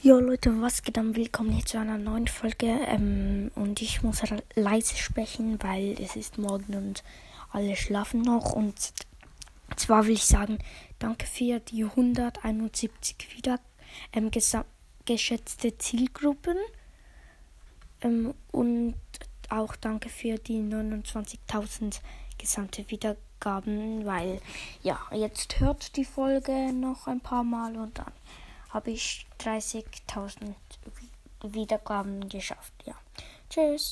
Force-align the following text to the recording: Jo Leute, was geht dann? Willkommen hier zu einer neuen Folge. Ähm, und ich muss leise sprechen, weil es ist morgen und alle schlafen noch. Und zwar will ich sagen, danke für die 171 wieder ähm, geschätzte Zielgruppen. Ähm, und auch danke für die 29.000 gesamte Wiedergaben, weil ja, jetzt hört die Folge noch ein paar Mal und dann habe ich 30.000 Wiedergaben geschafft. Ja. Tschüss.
Jo 0.00 0.20
Leute, 0.20 0.62
was 0.62 0.84
geht 0.84 0.96
dann? 0.96 1.16
Willkommen 1.16 1.50
hier 1.50 1.66
zu 1.66 1.76
einer 1.76 1.98
neuen 1.98 2.28
Folge. 2.28 2.66
Ähm, 2.86 3.50
und 3.56 3.82
ich 3.82 4.04
muss 4.04 4.22
leise 4.54 4.96
sprechen, 4.96 5.60
weil 5.60 6.00
es 6.00 6.14
ist 6.14 6.38
morgen 6.38 6.76
und 6.76 7.02
alle 7.50 7.74
schlafen 7.74 8.22
noch. 8.22 8.52
Und 8.52 8.92
zwar 9.74 10.06
will 10.06 10.12
ich 10.12 10.24
sagen, 10.24 10.58
danke 11.00 11.26
für 11.26 11.58
die 11.58 11.82
171 11.82 13.36
wieder 13.36 13.58
ähm, 14.12 14.30
geschätzte 15.04 15.76
Zielgruppen. 15.78 16.58
Ähm, 18.00 18.34
und 18.52 18.94
auch 19.48 19.74
danke 19.74 20.10
für 20.10 20.38
die 20.38 20.60
29.000 20.60 21.98
gesamte 22.38 22.88
Wiedergaben, 22.88 24.06
weil 24.06 24.40
ja, 24.84 25.00
jetzt 25.12 25.58
hört 25.58 25.96
die 25.96 26.04
Folge 26.04 26.72
noch 26.72 27.08
ein 27.08 27.20
paar 27.20 27.42
Mal 27.42 27.76
und 27.76 27.98
dann 27.98 28.12
habe 28.70 28.90
ich 28.90 29.26
30.000 29.40 30.54
Wiedergaben 31.42 32.28
geschafft. 32.28 32.72
Ja. 32.84 32.94
Tschüss. 33.50 33.86